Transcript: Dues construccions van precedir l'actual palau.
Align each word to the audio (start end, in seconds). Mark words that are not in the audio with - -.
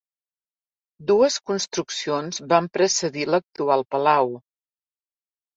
Dues 1.11 1.35
construccions 1.51 2.41
van 2.53 2.71
precedir 2.79 3.29
l'actual 3.35 3.89
palau. 3.97 4.35